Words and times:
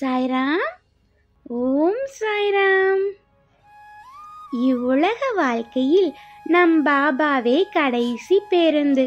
சாய்ராம். 0.00 0.68
ஓம் 1.42 2.04
சாய்ராம். 2.20 3.02
இவ்வுலக 4.50 5.18
வாழ்க்கையில் 5.36 6.14
நம் 6.44 6.86
பாபாவே 6.86 7.64
கடைசி 7.72 8.40
பேருந்து. 8.48 9.04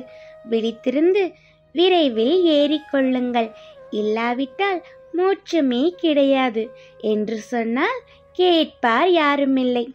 விழித்திருந்து 0.50 1.34
விரைவில் 1.74 2.46
ஏறிக்கொள்ளுங்கள் 2.46 3.52
இல்லாவிட்டால் 3.90 4.84
மோட்சமே 5.18 5.90
கிடையாது 5.90 6.64
என்று 6.98 7.38
சொன்னால் 7.38 8.00
கேட்பார் 8.34 9.10
யாருமில்லை. 9.10 9.86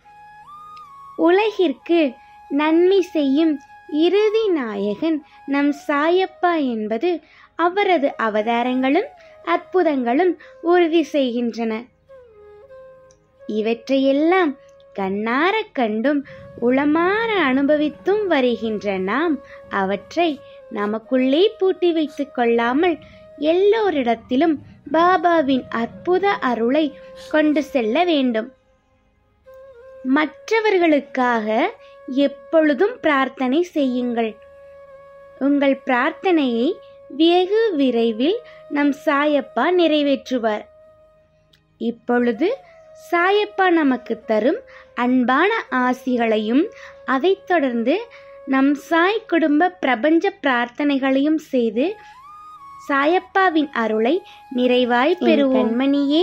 உலகிற்கு 1.17 2.13
நன்மை 2.49 3.01
செய்யும் 3.01 3.61
இறுதி 3.89 4.49
நாயகன் 4.49 5.25
நம் 5.47 5.75
சாயப்பா 5.89 6.55
என்பது 6.71 7.21
அவரது 7.57 8.15
அவதாரங்களும் 8.17 9.09
அற்புதங்களும் 9.55 10.33
உறுதி 10.63 11.03
செய்கின்றன. 11.03 11.73
இவற்றையெல்லாம் 13.47 14.51
கண்ணார 14.95 15.55
கண்டும் 15.73 16.21
உளமாற 16.61 17.31
அனுபவித்தும் 17.51 18.23
வருகின்ற 18.27 18.97
நாம் 19.11 19.35
அவற்றை 19.83 20.31
நமக்குள்ளே 20.71 21.45
பூட்டி 21.59 21.91
வைத்துக் 21.93 22.35
கொள்ளாமல் 22.35 22.97
எல்லோரிடத்திலும் 23.53 24.57
பாபாவின் 24.93 25.65
அற்புத 25.83 26.29
அருளை 26.51 26.85
கொண்டு 27.31 27.63
செல்ல 27.63 28.05
வேண்டும். 28.05 28.49
மற்றவர்களுக்காக 30.19 31.47
எப்பொழுதும் 32.07 32.95
பிரார்த்தனை 33.01 33.61
செய்யுங்கள். 33.77 34.33
உங்கள் 35.39 35.77
பிரார்த்தனையை 35.87 36.69
வெகு 37.09 37.73
விரைவில் 37.77 38.39
நம் 38.69 38.95
சாயப்பா 39.05 39.71
நிறைவேற்றுவார். 39.79 40.65
இப்பொழுது 41.79 42.57
சாயப்பா 43.13 43.71
நமக்கு 43.71 44.25
தரும் 44.27 44.59
அன்பான 44.95 45.51
ஆசிகளையும் 45.71 46.65
அதைத் 47.05 47.47
தொடர்ந்து 47.47 48.07
நம் 48.47 48.75
சாய் 48.75 49.25
குடும்ப 49.27 49.71
பிரபஞ்ச 49.71 50.33
பிரார்த்தனைகளையும் 50.43 51.37
செய்து 51.37 51.97
சாயப்பாவின் 52.89 53.71
அருளை 53.73 54.23
நிறைவாய் 54.57 55.17
பெறுவோம். 55.21 55.55
கண்மணியே 55.55 56.23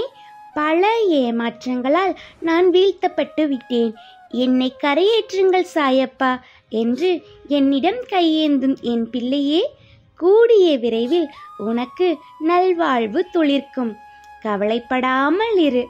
பல 0.54 0.88
ஏமாற்றங்களால் 1.10 2.16
நான் 2.40 2.70
வீழ்த்தப்பட்டு 2.70 3.48
விட்டேன். 3.48 3.94
என்னை 4.30 4.76
கரையேற்றுங்கள் 4.84 5.66
சாயப்பா 5.74 6.42
என்று 6.70 7.22
என்னிடம் 7.48 8.04
கையேந்தும் 8.10 8.82
என் 8.82 9.10
பிள்ளையே 9.10 9.74
கூடிய 10.18 10.78
விரைவில் 10.78 11.30
உனக்கு 11.58 12.18
நல்வாழ்வு 12.40 13.26
துளிர்க்கும். 13.34 13.94
கவலைப்படாமல் 14.42 15.58
இரு. 15.58 15.88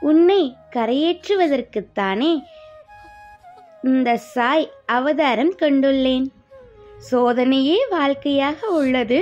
உன்னை 0.00 0.54
கரையேற்றுவதற்குத்தானே 0.76 2.42
இந்த 3.82 4.16
சாய் 4.16 4.70
அவதாரம் 4.86 5.54
கொண்டுள்ளேன். 5.54 6.26
சோதனையே 7.10 7.76
வாழ்க்கையாக 7.90 8.68
உள்ளது. 8.68 9.18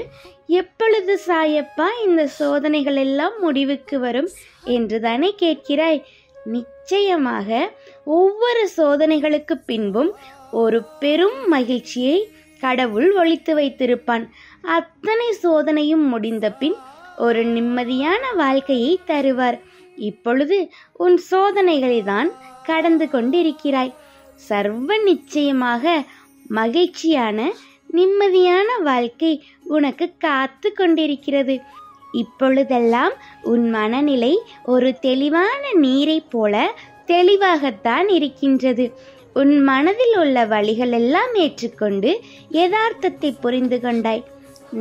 எப்பொழுது 0.47 1.21
சாயப்பா 1.27 1.87
இந்த 2.05 2.27
சோதனைகள் 2.27 2.97
எல்லாம் 2.97 3.41
முடிவுக்கு 3.41 3.99
வரும் 4.01 4.29
என்று 4.65 5.01
தானே 5.01 5.35
கேட்கிறாய். 5.39 6.03
நிச்சயமாக 6.45 7.71
ஒவ்வொரு 8.05 8.69
சோதனைகளுக்கு 8.77 9.55
பின்பும் 9.67 10.15
ஒரு 10.51 10.85
பெரும் 10.99 11.49
மகிழ்ச்சியை 11.49 12.29
கடவுள் 12.61 13.13
ஒழித்து 13.13 13.57
வைத்திருப்பான். 13.59 14.29
அத்தனை 14.63 15.33
சோதனையும் 15.33 16.09
முடிந்த 16.09 16.53
பின் 16.53 16.75
ஒரு 17.17 17.45
நிம்மதியான 17.45 18.23
வாழ்க்கையை 18.37 19.01
தருவார். 19.07 19.61
இப்பொழுது 19.97 20.71
உன் 20.93 21.17
சோதனைகளை 21.17 22.03
தான் 22.03 22.31
கடந்து 22.65 23.09
கொண்டிருக்கிறாய். 23.13 23.95
சர்வ 24.35 24.97
நிச்சயமாக 24.97 26.05
மகிழ்ச்சியான 26.49 27.53
நிம்மதியான 27.93 28.67
வாழ்க்கை 28.83 29.45
உனக்கு 29.65 30.13
காத்து 30.19 30.73
கொண்டிருக்கிறது. 30.73 31.61
இப்பொழுதெல்லாம் 32.13 33.13
உன் 33.43 33.71
மனநிலை 33.71 34.43
ஒரு 34.65 34.99
தெளிவான 34.99 35.63
நீரைப் 35.75 36.31
போல 36.31 36.75
தெளிவாகத்தான் 37.07 38.09
இருக்கின்றது. 38.09 38.99
உன் 39.35 39.53
மனதில் 39.63 40.17
உள்ள 40.23 40.39
வழிகள் 40.45 40.95
எல்லாம் 41.01 41.35
ஏற்றுக்கொண்டு 41.35 42.11
யதார்த்தத்தை 42.51 43.31
புரிந்து 43.41 43.79
கொண்டாய். 43.81 44.23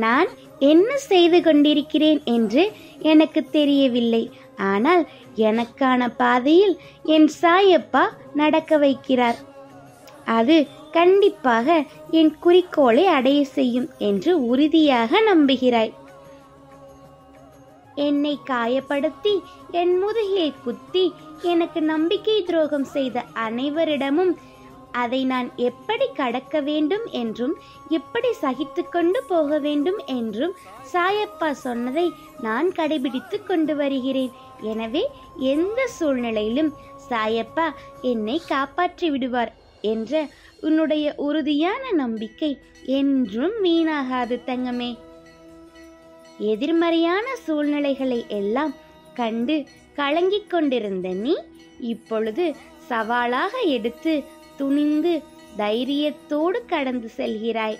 நான் 0.04 0.28
என்ன 0.72 0.90
செய்து 1.10 1.38
கொண்டிருக்கிறேன் 1.42 2.20
என்று 2.36 2.62
எனக்கு 3.12 3.40
தெரியவில்லை. 3.56 4.22
ஆனால் 4.72 5.02
எனக்கான 5.48 6.08
பாதையில் 6.16 6.74
என் 7.16 7.28
சாயப்பா 7.42 8.04
நடக்க 8.34 8.78
வைக்கிறார். 8.78 9.38
அது 10.38 10.56
கண்டிப்பாக 10.92 11.76
என் 12.10 12.32
குறிக்கோளை 12.38 13.04
அடைய 13.06 13.40
செய்யும் 13.56 13.88
என்று 13.98 14.32
உறுதியாக 14.46 15.20
நம்புகிறாய். 15.30 15.92
என்னை 17.94 18.38
காயப்படுத்தி 18.46 19.34
என் 19.70 19.94
முதுகியை 20.02 20.52
குத்தி 20.64 21.04
எனக்கு 21.42 21.82
நம்பிக்கை 21.82 22.42
துரோகம் 22.42 22.84
செய்த 22.84 23.24
அனைவரிடமும் 23.34 24.32
அதை 24.92 25.24
நான் 25.24 25.48
எப்படி 25.56 26.06
கடக்க 26.12 26.60
வேண்டும் 26.60 27.06
என்றும் 27.10 27.54
எப்படி 27.88 28.28
சகித்துக்கொண்டு 28.42 29.20
போக 29.26 29.58
வேண்டும் 29.58 29.98
என்றும் 30.06 30.54
சாயப்பா 30.92 31.50
சொன்னதை 31.50 32.12
நான் 32.40 32.68
கடைபிடித்து 32.68 33.42
கொண்டு 33.42 33.76
வருகிறேன். 33.76 34.32
எனவே 34.60 35.02
எந்த 35.38 35.86
சூழ்நிலையிலும் 35.86 36.70
சாயப்பா 37.10 37.66
என்னை 38.00 38.40
காப்பாற்றி 38.48 39.10
விடுவார் 39.10 39.52
என்ற 39.80 40.28
உன்னுடைய 40.60 41.14
உறுதியான 41.16 41.90
நம்பிக்கை 41.92 42.58
என்றும் 42.84 43.56
வீணாகாது 43.62 44.38
தங்கமே. 44.46 44.96
எதிர்மறையான 46.38 47.36
சூழ்நிலைகளை 47.36 48.24
எல்லாம் 48.28 48.74
கண்டு 49.14 49.64
கலங்கிக் 49.96 50.50
கொண்டிருந்த 50.50 51.08
நீ 51.08 51.36
இப்பொழுது 51.78 52.56
சவாலாக 52.78 53.58
எடுத்து 53.58 54.24
துணிந்து 54.56 55.22
தைரியத்தோடு 55.56 56.64
கடந்து 56.66 57.10
செல்கிறாய். 57.16 57.78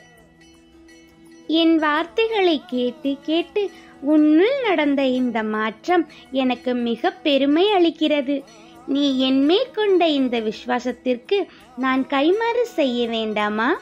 என் 1.47 1.79
வார்த்தைகளை 1.79 2.63
கேட்டு 2.67 3.17
கேட்டு 3.23 3.71
உன்னுள் 4.01 4.63
நடந்த 4.63 5.07
இந்த 5.07 5.43
மாற்றம் 5.43 6.09
எனக்கு 6.31 6.75
மிக 6.75 7.11
பெருமை 7.11 7.67
அளிக்கிறது. 7.67 8.43
நீ 8.87 9.19
என்மேல் 9.19 9.71
கொண்ட 9.71 10.09
இந்த 10.09 10.41
விசுவாசத்திற்கு 10.41 11.47
நான் 11.77 12.07
கைமாறு 12.07 12.63
செய்ய 12.63 13.09
வேண்டாமா? 13.09 13.81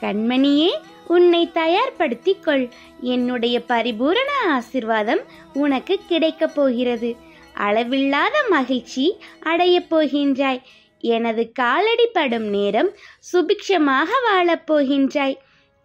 கண்மணியே 0.00 0.70
உன்னை 1.14 1.42
தயார்படுத்திக் 1.54 2.42
கொள் 2.42 2.64
என்னுடைய 3.00 3.56
பரிபூரண 3.60 4.30
ஆசிர்வாதம் 4.50 5.22
உனக்கு 5.52 5.94
கிடைக்கப் 6.08 6.54
போகிறது. 6.54 7.10
அளவில்லாத 7.54 8.36
மகிழ்ச்சி 8.50 9.04
அடையப் 9.40 9.90
போகின்றாய். 9.90 10.60
எனது 11.00 11.42
காலடி 11.52 12.06
படும் 12.06 12.48
நேரம் 12.48 12.90
சுபிக்ஷமாக 13.32 14.10
வாழப் 14.26 14.66
போகின்றாய். 14.72 15.36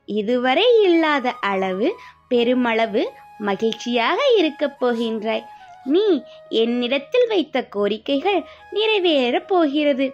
இதுவரை 0.06 0.66
இல்லாத 0.84 1.32
அளவு 1.32 1.90
பெருமளவு 2.28 3.04
மகிழ்ச்சியாக 3.40 4.20
இருக்கப் 4.38 4.78
போகின்றாய். 4.82 5.46
நீ 5.86 6.06
என்னிடத்தில் 6.50 7.28
வைத்த 7.28 7.68
கோரிக்கைகள் 7.76 8.42
நிறைவேறப் 8.72 9.48
போகிறது. 9.48 10.08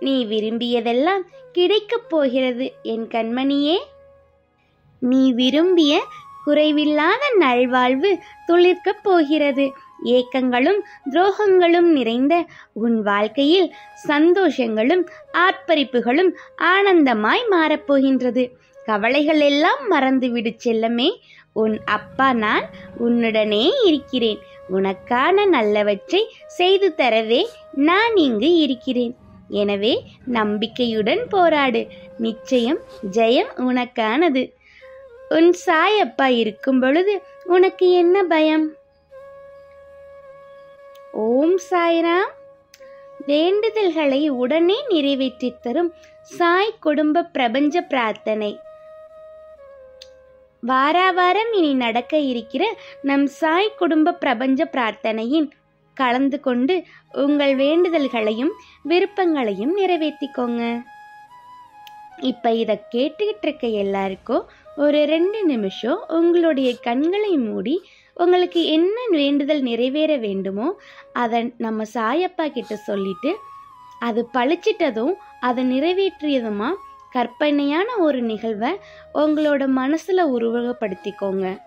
நீ 0.00 0.16
விரும்பியதெல்லாம் 0.26 1.24
கிடைக்கப் 1.52 2.08
போகிறது. 2.08 2.66
என் 2.82 3.06
கண்மணியே 3.06 3.76
நீ 5.10 5.22
விரும்பிய 5.32 5.94
குறைவில்லாத 6.46 7.22
நல்வாழ்வு 7.38 8.10
துளிர்க்கப் 8.48 9.02
போகிறது. 9.02 9.66
ஏக்கங்களும் 10.14 10.80
துரோகங்களும் 11.10 11.88
நிறைந்த 11.98 12.34
உன் 12.72 12.96
வாழ்க்கையில் 13.02 13.68
சந்தோஷங்களும் 14.08 15.04
ஆர்ப்பரிப்புகளும் 15.44 16.30
ஆனந்தமாய் 16.72 17.44
மாறப்போகின்றது 17.50 18.44
கவலைகள் 18.86 19.40
எல்லாம் 19.40 19.82
மறந்துவிடு 19.90 20.50
செல்லமே. 20.64 21.08
உன் 21.52 21.76
அப்பா 21.96 22.28
நான் 22.32 22.66
உன்னுடனே 23.04 23.64
இருக்கிறேன். 23.84 24.40
உனக்கான 24.72 25.36
நல்லவற்றை 25.46 26.22
செய்து 26.46 26.88
தரவே 26.96 27.42
நான் 27.88 28.16
இங்கு 28.16 28.50
இருக்கிறேன். 28.56 29.14
எனவே 29.60 29.94
நம்பிக்கையுடன் 30.38 31.22
போராடு. 31.28 31.82
நிச்சயம் 32.18 32.80
ஜெயம் 33.12 33.52
உனக்கானது. 33.62 34.42
உன் 35.28 35.54
சாயப்பா 35.66 36.26
இருக்கும் 36.26 36.80
பொழுது 36.80 37.22
உனக்கு 37.44 37.90
என்ன 37.90 38.22
பயம்? 38.22 38.74
ஓம் 41.12 41.58
சாய்ராம். 41.70 42.30
வேண்டுதல்களை 43.26 44.28
உடனே 44.28 44.74
நிறைவேற்றித் 44.88 45.62
தரும் 45.62 45.94
சாய் 46.22 46.74
குடும்ப 46.80 47.22
பிரபஞ்ச 47.22 47.80
பிரார்த்தனை. 47.80 48.58
வாராவாரம் 50.66 51.54
இனி 51.54 51.74
நடக்க 51.74 52.18
இருக்கிற 52.18 52.76
நம் 53.02 53.26
சாய் 53.26 53.74
குடும்ப 53.74 54.12
பிரபஞ்ச 54.12 54.68
பிரார்த்தனையின் 54.72 55.50
கலந்து 55.94 56.40
கொண்டு 56.40 56.84
உங்கள் 57.12 57.56
வேண்டுதல்களையும் 57.56 58.52
விருப்பங்களையும் 58.82 59.78
நிறைவேற்றிக்கோங்க. 59.78 60.82
இப்போ 62.18 62.52
இதை 62.52 62.80
கேட்டுக்கிட்டு 62.90 63.42
இருக்க 63.42 63.66
எல்லாருக்கும் 63.66 64.50
ஒரு 64.76 65.04
ரெண்டு 65.04 65.44
நிமிஷம் 65.44 66.00
உங்களுடைய 66.08 66.78
கண்களை 66.80 67.36
மூடி 67.36 67.82
உங்களுக்கு 68.14 68.64
என்ன 68.64 68.96
வேண்டுதல் 69.10 69.62
நிறைவேற 69.62 70.16
வேண்டுமோ 70.16 70.72
அதை 71.12 71.52
நம்ம 71.58 71.84
சாயப்பா 71.94 72.52
கிட்ட 72.52 72.76
சொல்லிட்டு 72.76 73.36
அது 73.98 74.28
பழிச்சிட்டதும் 74.32 75.14
அதை 75.40 75.64
நிறைவேற்றியதுமா 75.72 76.70
கற்பனையான 77.10 77.86
ஒரு 77.98 78.22
நிகழ்வை 78.22 78.70
உங்களோட 79.14 79.66
மனசில் 79.66 80.22
உருவகப்படுத்திக்கோங்க. 80.26 81.58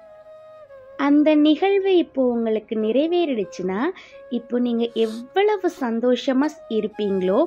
அந்த 0.98 1.36
நிகழ்வு 1.36 1.98
இப்போ 1.98 2.22
உங்களுக்கு 2.28 2.76
நிறைவேறிடுச்சுன்னா 2.76 3.82
இப்போ 4.30 4.60
நீங்கள் 4.60 4.94
எவ்வளவு 4.94 5.70
சந்தோஷமாக 5.70 6.60
இருப்பீங்களோ 6.78 7.40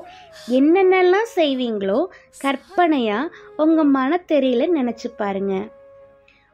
என்னென்னலாம் 0.49 1.29
செய்வீங்களோ 1.35 1.99
கற்பனையாக 2.41 3.33
உங்கள் 3.55 3.91
மனத்தெரியில் 3.97 4.75
நினச்சி 4.77 5.09
பாருங்க. 5.17 5.55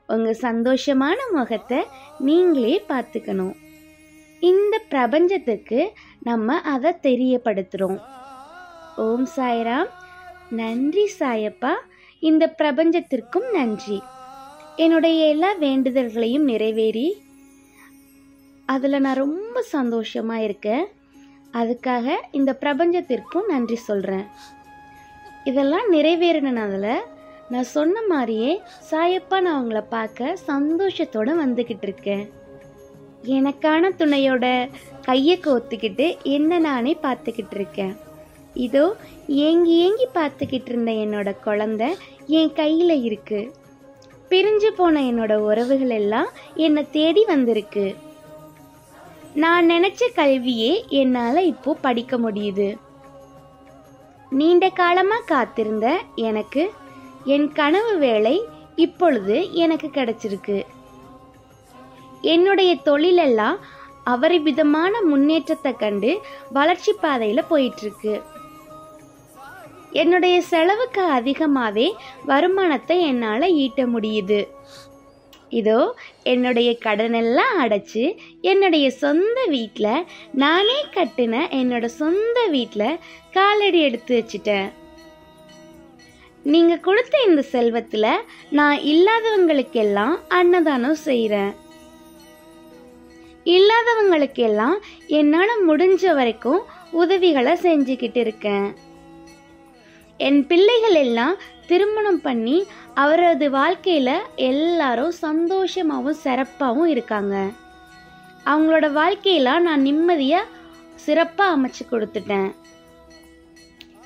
உங்கள் 0.09 0.41
சந்தோஷமான 0.41 1.17
முகத்தை 1.31 1.79
நீங்களே 2.19 2.75
பார்த்துக்கணும். 2.87 3.55
இந்த 4.39 4.75
பிரபஞ்சத்துக்கு 4.89 5.79
நம்ம 6.23 6.59
அதை 6.73 6.93
தெரியப்படுத்துகிறோம் 7.01 7.97
ஓம் 8.97 9.27
சாய்ராம். 9.35 9.89
நன்றி 10.49 11.11
சாயப்பா. 11.19 11.73
இந்த 12.19 12.55
பிரபஞ்சத்திற்கும் 12.57 13.47
நன்றி. 13.51 13.99
என்னுடைய 14.83 15.19
எல்லா 15.33 15.49
வேண்டுதல்களையும் 15.65 16.45
நிறைவேறி 16.51 17.07
அதில் 18.65 19.03
நான் 19.05 19.21
ரொம்ப 19.25 19.61
சந்தோஷமாக 19.75 20.45
இருக்கேன். 20.47 20.85
அதுக்காக 21.59 22.15
இந்த 22.39 22.51
பிரபஞ்சத்திற்கும் 22.61 23.49
நன்றி 23.53 23.77
சொல்கிறேன் 23.89 24.25
இதெல்லாம் 25.49 25.87
நிறைவேறினதில் 25.95 27.05
நான் 27.51 27.71
சொன்ன 27.75 28.01
மாதிரியே 28.11 28.51
சாயப்பா 28.89 29.37
நான் 29.45 29.59
உங்களை 29.61 29.83
பார்க்க 29.95 30.37
சந்தோஷத்தோடு 30.47 31.33
வந்துக்கிட்டு 31.43 31.87
இருக்கேன். 31.89 32.25
எனக்கான 33.37 33.89
துணையோட 34.01 34.45
கையை 35.07 35.37
கோத்துக்கிட்டு 35.45 36.07
என்ன 36.37 36.59
நானே 36.67 36.93
பார்த்துக்கிட்டு 37.05 37.55
இருக்கேன். 37.59 37.93
இதோ 38.65 38.85
ஏங்கி 39.47 39.77
ஏங்கி 39.85 40.07
பார்த்துக்கிட்டு 40.17 40.71
இருந்த 40.71 40.91
என்னோட 41.05 41.31
குழந்த 41.45 41.83
என் 42.39 42.53
கையில் 42.59 42.95
இருக்குது 43.07 43.51
பிரிஞ்சு 44.29 44.69
போன 44.75 45.01
என்னோட 45.01 45.33
உறவுகள் 45.49 45.93
எல்லாம் 45.99 46.29
என்னை 46.65 46.83
தேடி 46.97 47.23
வந்திருக்கு. 47.25 47.85
நான் 49.43 49.65
நினைச்ச 49.69 50.03
கல்வியே 50.15 50.71
என்னால் 51.01 51.47
இப்போ 51.51 51.71
படிக்க 51.85 52.17
முடியுது. 52.17 52.67
நீண்ட 54.29 54.69
காலமாக 54.69 55.27
காத்திருந்த 55.31 55.87
எனக்கு 56.29 56.63
என் 57.35 57.47
கனவு 57.59 57.93
வேலை 57.97 58.35
இப்பொழுது 58.85 59.35
எனக்கு 59.63 59.87
கிடைச்சிருக்கு. 59.87 60.57
என்னுடைய 62.33 62.71
தொழிலெல்லாம் 62.85 63.57
அபரிவிதமான 64.13 64.93
முன்னேற்றத்தை 65.11 65.71
கண்டு 65.75 66.11
வளர்ச்சி 66.57 66.91
பாதையில் 66.93 67.49
போயிட்டுருக்கு 67.49 68.13
என்னுடைய 69.91 70.41
செலவுக்கு 70.41 71.03
அதிகமாகவே 71.17 71.87
வருமானத்தை 72.25 72.97
என்னால் 73.09 73.53
ஈட்ட 73.63 73.85
முடியுது. 73.85 74.41
இதோ 75.59 75.79
என்னுடைய 76.31 76.69
கடனெல்லாம் 76.85 77.53
அடைச்சி 77.63 78.03
என்னுடைய 78.41 78.87
சொந்த 79.03 79.37
வீட்டில் 79.55 80.05
நானே 80.31 80.79
கட்டின 80.95 81.43
என்னோட 81.59 81.85
சொந்த 81.85 82.47
வீட்டில் 82.55 82.99
காலடி 83.31 83.79
எடுத்து 83.81 84.11
வச்சிட்டேன். 84.17 84.67
நீங்கள் 86.45 86.83
கொடுத்த 86.87 87.15
இந்த 87.27 87.41
செல்வத்தில் 87.53 88.23
நான் 88.49 88.77
இல்லாதவங்களுக்கெல்லாம் 88.93 90.17
அன்னதானம் 90.27 90.99
செய்கிறேன் 91.07 91.53
இல்லாதவங்களுக்கெல்லாம் 93.45 94.77
என்னால் 95.19 95.63
முடிஞ்ச 95.67 96.13
வரைக்கும் 96.13 96.61
உதவிகளை 96.91 97.53
செஞ்சுக்கிட்டு 97.65 98.19
இருக்கேன். 98.23 98.67
என் 100.17 100.47
பிள்ளைகள் 100.47 100.93
எல்லாம் 100.93 101.35
திருமணம் 101.67 102.21
பண்ணி 102.21 102.57
அவரது 102.93 103.49
வாழ்க்கையில் 103.49 104.25
எல்லாரும் 104.35 105.13
சந்தோஷமாகவும் 105.21 106.21
சிறப்பாகவும் 106.23 106.85
இருக்காங்க. 106.85 107.35
அவங்களோட 108.45 108.87
வாழ்க்கையெல்லாம் 108.91 109.59
நான் 109.59 109.81
நிம்மதியாக 109.81 110.51
சிறப்பாக 111.05 111.55
அமைச்சு 111.57 111.83
கொடுத்துட்டேன். 111.91 112.49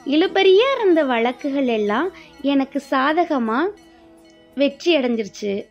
இழுபறியாக 0.06 0.76
இருந்த 0.78 1.04
வழக்குகள் 1.04 1.68
எல்லாம் 1.68 2.10
எனக்கு 2.42 2.80
சாதகமாக 2.80 3.74
வெற்றி 4.56 4.98
அடைஞ்சிருச்சு. 4.98 5.66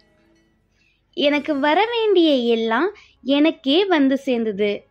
எனக்கு 1.17 1.59
வர 1.59 1.79
வேண்டிய 1.87 2.31
எல்லாம் 2.31 2.89
எனக்கே 3.23 3.85
வந்து 3.85 4.17
சேர்ந்தது. 4.17 4.85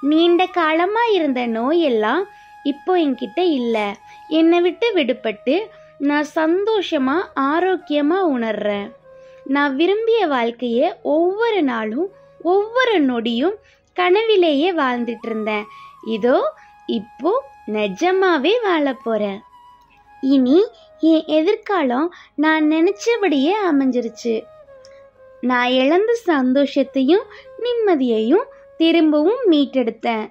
நீண்ட 0.00 0.46
காலமாக 0.46 1.12
இருந்த 1.12 1.46
நோயெல்லாம் 1.46 2.22
இப்போ 2.62 2.92
என்கிட்ட 3.04 3.40
இல்லை. 3.60 3.86
என்னை 4.28 4.60
விட்டு 4.60 4.88
விடுபட்டு 4.94 5.54
நான் 5.98 6.28
சந்தோஷமாக 6.40 7.28
ஆரோக்கியமாக 7.34 8.38
உணர்றேன். 8.38 8.88
நான் 9.44 9.76
விரும்பிய 9.76 10.26
வாழ்க்கையை 10.26 10.88
ஒவ்வொரு 11.02 11.62
நாளும் 11.62 12.08
ஒவ்வொரு 12.42 12.94
நொடியும் 13.00 13.56
கனவிலேயே 13.96 14.72
வாழ்ந்துட்டு 14.72 15.28
இருந்தேன். 15.28 15.64
இதோ 16.16 16.36
இப்போ 16.86 17.32
நிஜமாவே 17.66 18.52
வாழ 18.62 18.92
போகிறேன் 18.92 19.40
இனி 20.22 20.58
என் 21.00 21.24
எதிர்காலம் 21.26 22.08
நான் 22.34 22.64
நினச்சபடியே 22.70 23.52
அமைஞ்சிருச்சு. 23.70 24.34
நான் 25.40 25.70
இழந்த 25.70 26.12
சந்தோஷத்தையும் 26.26 27.24
நிம்மதியையும் 27.64 28.46
திரும்பவும் 28.76 29.42
மீட்டெடுத்தேன். 29.50 30.26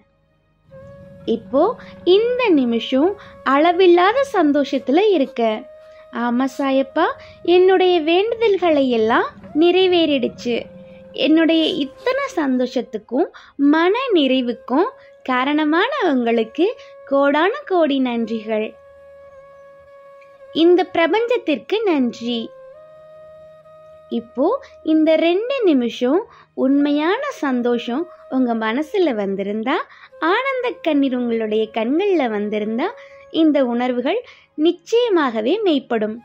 இப்போ 1.25 1.75
இந்த 2.03 2.49
நிமிஷம் 2.49 3.19
அளவில்லாத 3.43 4.23
சந்தோஷத்தில் 4.23 5.09
இருக்க. 5.11 5.69
ஆமாம் 6.11 6.49
சாயப்பா 6.57 7.05
என்னுடைய 7.43 7.99
வேண்டுதல்களை 7.99 8.89
எல்லாம் 8.89 9.29
நிறைவேறிடுச்சு. 9.59 10.61
என்னுடைய 11.11 11.63
இத்தனை 11.63 12.23
சந்தோஷத்துக்கும் 12.35 13.27
மன 13.55 13.93
நிறைவுக்கும் 14.13 14.87
காரணமான 15.23 15.89
உங்களுக்கு 16.03 16.75
கோடான 17.05 17.51
கோடி 17.65 17.99
நன்றிகள். 17.99 18.73
இந்த 20.53 20.89
பிரபஞ்சத்திற்கு 20.93 21.83
நன்றி. 21.85 22.51
இப்போ 24.11 24.45
இந்த 24.83 25.09
ரெண்டு 25.15 25.55
நிமிஷம் 25.65 26.21
உண்மையான 26.53 27.21
சந்தோஷம் 27.45 28.03
உங்கள் 28.29 28.59
மனசில் 28.65 29.11
வந்திருந்தா 29.13 29.75
ஆனந்த 30.31 30.67
கண்ணீர் 30.81 31.15
உங்களுடைய 31.19 31.63
கண்களில் 31.69 32.33
வந்திருந்தா 32.35 32.87
இந்த 33.41 33.57
உணர்வுகள் 33.65 34.19
நிச்சயமாகவே 34.57 35.53
மெய்ப்படும். 35.65 36.15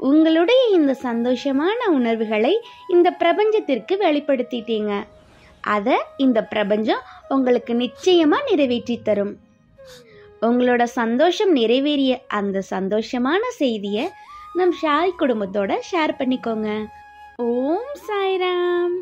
உங்களுடைய 0.00 0.62
இந்த 0.68 0.92
சந்தோஷமான 1.02 1.78
உணர்வுகளை 1.98 2.54
இந்த 2.88 3.08
பிரபஞ்சத்திற்கு 3.20 3.94
வெளிப்படுத்திட்டீங்க. 4.04 4.92
அதை 5.74 5.96
இந்த 6.16 6.38
பிரபஞ்சம் 6.44 7.04
உங்களுக்கு 7.28 7.74
நிச்சயமாக 7.74 8.46
நிறைவேற்றி 8.50 8.96
தரும். 9.02 9.34
உங்களோட 10.42 10.82
சந்தோஷம் 11.00 11.52
நிறைவேறிய 11.56 12.14
அந்த 12.38 12.62
சந்தோஷமான 12.74 13.42
செய்தியை 13.62 14.04
நம் 14.58 14.74
ஷாய் 14.82 15.18
குடும்பத்தோட 15.18 15.72
ஷேர் 15.90 16.12
பண்ணிக்கோங்க. 16.18 16.68
ஓம் 17.36 17.92
சாய்ராம். 18.06 18.94